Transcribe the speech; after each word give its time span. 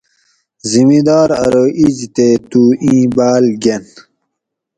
زمیدار 0.71 1.27
ارو 1.45 1.65
ایج 1.79 1.99
تے 2.15 2.27
تو 2.49 2.61
اِیں 2.83 3.03
باۤل 3.15 3.45
گۤن 3.63 3.83